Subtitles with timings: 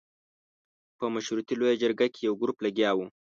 [0.97, 3.05] په مشورتي لویه جرګه کې یو ګروپ لګیا وو.